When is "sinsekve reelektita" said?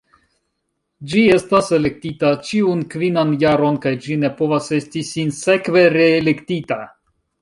5.11-6.81